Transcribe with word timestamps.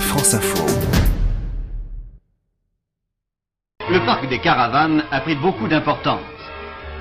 France 0.00 0.34
Info. 0.34 0.64
Le 3.90 4.04
parc 4.04 4.28
des 4.28 4.38
caravanes 4.38 5.02
a 5.10 5.20
pris 5.20 5.34
beaucoup 5.34 5.66
d'importance. 5.68 6.20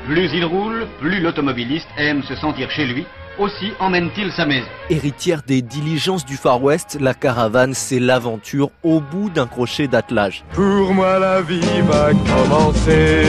Plus 0.07 0.29
il 0.33 0.45
roule, 0.45 0.87
plus 0.99 1.19
l'automobiliste 1.19 1.87
aime 1.97 2.23
se 2.23 2.35
sentir 2.35 2.69
chez 2.71 2.85
lui, 2.85 3.05
aussi 3.37 3.73
emmène-t-il 3.79 4.31
sa 4.31 4.45
maison. 4.45 4.67
Héritière 4.89 5.41
des 5.45 5.61
diligences 5.61 6.25
du 6.25 6.37
Far 6.37 6.63
West, 6.63 6.97
la 6.99 7.13
caravane, 7.13 7.73
c'est 7.73 7.99
l'aventure 7.99 8.71
au 8.83 8.99
bout 8.99 9.29
d'un 9.29 9.47
crochet 9.47 9.87
d'attelage. 9.87 10.43
Pour 10.53 10.93
moi, 10.93 11.19
la 11.19 11.41
vie 11.41 11.81
va 11.81 12.11
commencer. 12.13 13.25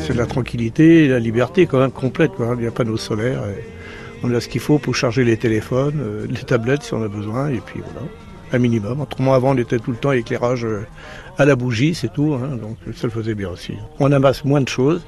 C'est 0.00 0.14
la 0.14 0.26
tranquillité 0.26 1.04
et 1.04 1.08
la 1.08 1.18
liberté 1.18 1.66
quand 1.66 1.80
même 1.80 1.92
complète. 1.92 2.32
Quoi. 2.32 2.52
Il 2.54 2.60
n'y 2.60 2.66
a 2.66 2.70
pas 2.70 2.84
d'eau 2.84 2.96
solaire. 2.96 3.40
Et 3.48 3.64
on 4.22 4.32
a 4.34 4.40
ce 4.40 4.48
qu'il 4.48 4.60
faut 4.60 4.78
pour 4.78 4.94
charger 4.94 5.24
les 5.24 5.36
téléphones, 5.36 6.00
euh, 6.00 6.26
les 6.28 6.42
tablettes 6.42 6.82
si 6.82 6.94
on 6.94 7.02
a 7.02 7.08
besoin. 7.08 7.48
Et 7.48 7.60
puis 7.60 7.80
voilà, 7.80 8.06
un 8.52 8.58
minimum. 8.58 9.00
Autrement, 9.00 9.34
avant, 9.34 9.54
on 9.54 9.58
était 9.58 9.78
tout 9.78 9.90
le 9.90 9.96
temps 9.96 10.12
éclairage 10.12 10.64
euh, 10.64 10.86
à 11.38 11.44
la 11.44 11.56
bougie, 11.56 11.94
c'est 11.94 12.12
tout. 12.12 12.34
Hein. 12.34 12.56
donc 12.56 12.76
ça 12.94 13.06
le 13.06 13.10
faisait 13.10 13.34
bien 13.34 13.50
aussi. 13.50 13.74
On 13.98 14.12
amasse 14.12 14.44
moins 14.44 14.60
de 14.60 14.68
choses 14.68 15.04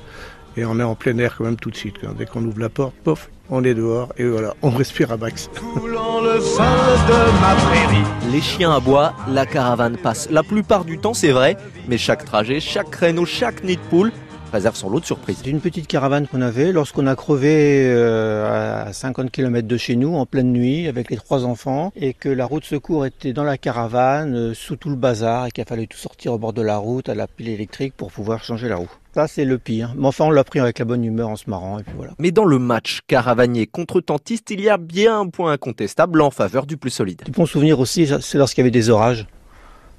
et 0.56 0.64
on 0.64 0.78
est 0.80 0.82
en 0.82 0.94
plein 0.94 1.16
air 1.18 1.36
quand 1.36 1.44
même 1.44 1.56
tout 1.56 1.70
de 1.70 1.76
suite. 1.76 1.96
Dès 2.18 2.26
qu'on 2.26 2.44
ouvre 2.44 2.60
la 2.60 2.68
porte, 2.68 2.94
pof, 3.04 3.30
on 3.50 3.62
est 3.62 3.74
dehors 3.74 4.12
et 4.16 4.24
voilà, 4.24 4.54
on 4.62 4.70
respire 4.70 5.12
à 5.12 5.16
max. 5.16 5.50
le 5.76 6.40
sein 6.40 6.64
de 7.08 7.40
ma 7.40 7.54
prairie. 7.54 8.32
Les 8.32 8.40
chiens 8.40 8.72
à 8.72 8.80
bois, 8.80 9.14
la 9.28 9.46
caravane 9.46 9.96
passe. 9.96 10.28
La 10.30 10.42
plupart 10.42 10.84
du 10.84 10.98
temps, 10.98 11.14
c'est 11.14 11.30
vrai, 11.30 11.56
mais 11.88 11.98
chaque 11.98 12.24
trajet, 12.24 12.60
chaque 12.60 12.90
créneau, 12.90 13.24
chaque 13.24 13.62
nid 13.62 13.76
de 13.76 13.82
poule 13.82 14.12
réserve 14.56 14.76
son 14.76 14.90
lot 14.90 15.00
de 15.00 15.04
surprises. 15.04 15.40
C'est 15.44 15.50
une 15.50 15.60
petite 15.60 15.86
caravane 15.86 16.26
qu'on 16.26 16.40
avait 16.40 16.72
lorsqu'on 16.72 17.06
a 17.06 17.14
crevé 17.14 17.86
euh, 17.86 18.86
à 18.86 18.92
50 18.92 19.30
km 19.30 19.68
de 19.68 19.76
chez 19.76 19.96
nous 19.96 20.14
en 20.14 20.26
pleine 20.26 20.52
nuit 20.52 20.88
avec 20.88 21.10
les 21.10 21.16
trois 21.16 21.44
enfants 21.44 21.92
et 21.94 22.14
que 22.14 22.28
la 22.28 22.46
route 22.46 22.64
secours 22.64 23.06
était 23.06 23.32
dans 23.32 23.44
la 23.44 23.58
caravane 23.58 24.34
euh, 24.34 24.54
sous 24.54 24.76
tout 24.76 24.88
le 24.88 24.96
bazar 24.96 25.46
et 25.46 25.50
qu'il 25.50 25.62
a 25.62 25.66
fallu 25.66 25.86
tout 25.86 25.98
sortir 25.98 26.32
au 26.32 26.38
bord 26.38 26.52
de 26.52 26.62
la 26.62 26.78
route 26.78 27.08
à 27.08 27.14
la 27.14 27.26
pile 27.26 27.48
électrique 27.48 27.94
pour 27.96 28.10
pouvoir 28.10 28.42
changer 28.42 28.68
la 28.68 28.76
roue. 28.76 28.90
Ça, 29.14 29.28
c'est 29.28 29.44
le 29.44 29.58
pire. 29.58 29.94
Mais 29.96 30.06
enfin, 30.06 30.26
on 30.26 30.30
l'a 30.30 30.44
pris 30.44 30.60
avec 30.60 30.78
la 30.78 30.84
bonne 30.84 31.02
humeur 31.02 31.30
en 31.30 31.36
se 31.36 31.48
marrant, 31.48 31.78
et 31.78 31.82
puis 31.82 31.94
voilà. 31.96 32.12
Mais 32.18 32.32
dans 32.32 32.44
le 32.44 32.58
match 32.58 33.00
caravanier 33.06 33.66
contre 33.66 34.02
tentiste, 34.02 34.50
il 34.50 34.60
y 34.60 34.68
a 34.68 34.76
bien 34.76 35.20
un 35.20 35.28
point 35.28 35.52
incontestable 35.52 36.20
en 36.20 36.30
faveur 36.30 36.66
du 36.66 36.76
plus 36.76 36.90
solide. 36.90 37.22
Du 37.24 37.30
bon 37.30 37.46
souvenir 37.46 37.80
aussi, 37.80 38.06
c'est 38.20 38.36
lorsqu'il 38.36 38.60
y 38.60 38.64
avait 38.64 38.70
des 38.70 38.90
orages 38.90 39.26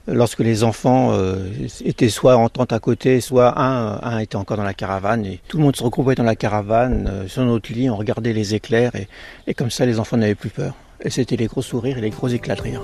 lorsque 0.08 0.40
les 0.40 0.64
enfants 0.64 1.12
euh, 1.12 1.50
étaient 1.84 2.10
soit 2.10 2.38
en 2.38 2.50
tente 2.50 2.74
à 2.74 2.80
côté, 2.80 3.22
soit 3.22 3.60
un, 3.60 4.00
un 4.02 4.20
était 4.20 4.36
encore 4.36 4.58
dans 4.58 4.64
la 4.64 4.74
caravane. 4.74 5.26
Et 5.26 5.40
tout 5.48 5.58
le 5.58 5.64
monde 5.64 5.76
se 5.76 5.84
regroupait 5.84 6.16
dans 6.16 6.24
la 6.24 6.36
caravane, 6.36 7.10
euh, 7.12 7.28
sur 7.28 7.44
notre 7.44 7.72
lit, 7.72 7.90
on 7.90 7.96
regardait 7.96 8.34
les 8.34 8.56
éclairs 8.56 8.96
et, 8.96 9.08
et 9.48 9.54
comme 9.54 9.72
ça 9.72 9.86
les 9.86 10.00
enfants 10.00 10.18
n'avaient 10.18 10.36
plus 10.36 10.50
peur. 10.50 10.74
Et 11.02 11.10
c'était 11.10 11.36
les 11.36 11.48
gros 11.48 11.62
sourires 11.62 11.98
et 11.98 12.02
les 12.02 12.10
gros 12.10 12.28
éclats 12.28 12.56
de 12.56 12.62
rire. 12.62 12.82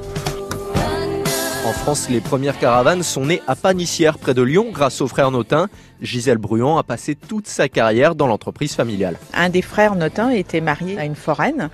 En 1.66 1.72
France, 1.72 2.10
les 2.10 2.20
premières 2.20 2.60
caravanes 2.60 3.04
sont 3.04 3.26
nées 3.26 3.42
à 3.48 3.56
Panissière, 3.56 4.18
près 4.18 4.34
de 4.34 4.42
Lyon, 4.42 4.68
grâce 4.74 5.00
au 5.00 5.08
frère 5.08 5.32
Notin. 5.32 5.70
Gisèle 6.02 6.38
Bruant 6.38 6.78
a 6.78 6.84
passé 6.84 7.16
toute 7.16 7.48
sa 7.48 7.70
carrière 7.70 8.16
dans 8.16 8.28
l'entreprise 8.28 8.76
familiale. 8.76 9.16
Un 9.34 9.48
des 9.48 9.62
frères 9.62 9.96
Notin 9.96 10.30
était 10.30 10.60
marié 10.60 11.00
à 11.00 11.06
une 11.06 11.16
foraine 11.16 11.70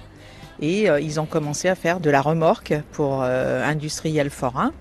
et 0.61 0.89
euh, 0.89 0.99
ils 0.99 1.19
ont 1.19 1.25
commencé 1.25 1.69
à 1.69 1.75
faire 1.75 1.99
de 1.99 2.09
la 2.11 2.21
remorque 2.21 2.75
pour 2.91 3.21
euh, 3.23 3.65
industriel 3.65 4.29
forain. 4.29 4.73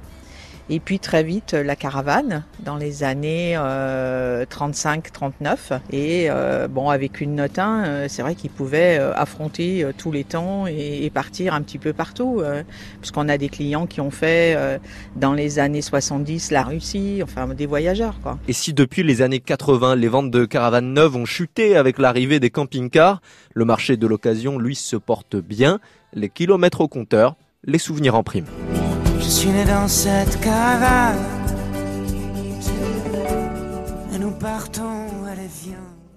Et 0.71 0.81
puis 0.81 0.99
très 0.99 1.23
vite 1.23 1.55
la 1.55 1.77
caravane 1.77 2.45
dans 2.61 2.77
les 2.77 3.03
années 3.03 3.55
euh, 3.57 4.45
35-39. 4.45 5.81
Et 5.91 6.27
euh, 6.29 6.69
bon, 6.69 6.91
avec 6.91 7.21
une 7.21 7.37
note 7.37 7.59
1, 7.59 7.85
euh, 7.85 8.07
c'est 8.09 8.23
vrai 8.23 8.35
qu'ils 8.35 8.51
pouvaient 8.51 8.99
euh, 8.99 9.15
affronter 9.15 9.83
euh, 9.83 9.93
tous 9.97 10.13
les 10.13 10.25
temps 10.25 10.67
et, 10.67 11.11
partir 11.15 11.55
un 11.55 11.63
petit 11.63 11.79
peu 11.79 11.95
partout. 11.95 12.43
puisqu'on 13.01 13.29
a 13.29 13.39
des 13.39 13.49
clients 13.49 13.87
qui 13.87 14.01
ont 14.01 14.11
fait 14.11 14.57
dans 15.17 15.33
les 15.33 15.59
années 15.59 15.81
70 15.81 16.51
la 16.51 16.63
Russie, 16.63 17.21
enfin 17.23 17.49
des 17.49 17.65
voyageurs. 17.65 18.15
Et 18.47 18.53
si 18.53 18.75
depuis 18.75 19.03
les 19.03 19.23
années 19.23 19.41
80, 19.41 19.97
les 19.97 20.09
ventes 20.09 20.31
de 20.31 20.45
caravanes 20.45 20.93
neuves 20.93 21.17
ont 21.17 21.25
chuté 21.25 21.77
avec 21.77 21.99
l'arrivée 21.99 22.41
des 22.41 22.51
camping-cars, 22.51 23.23
le 23.55 23.65
marché 23.65 23.97
de 23.97 24.07
l'occasion, 24.07 24.59
lui, 24.59 24.77
se 24.77 24.97
porte 24.97 25.37
bien. 25.37 25.81
Les 26.13 26.29
kilomètres 26.29 26.83
au 26.83 26.89
compteur, 26.89 27.37
les 27.65 27.79
souvenirs 27.79 28.15
en 28.15 28.23
prime. 28.23 28.47
Je 29.21 29.29
suis 29.29 29.51
né 29.51 29.65
dans 29.65 29.89
cette 29.89 30.41
caravane 30.41 31.19
et 34.13 34.19
nous 34.19 34.31
partons 34.33 35.07
la 35.27 35.35
viande. 35.35 36.08